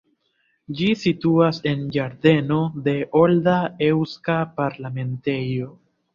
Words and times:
Ĝi 0.77 0.85
situas 1.01 1.59
en 1.71 1.83
ĝardeno 1.97 2.57
de 2.89 2.97
olda 3.21 3.59
eŭska 3.91 4.41
parlamentejo. 4.59 5.71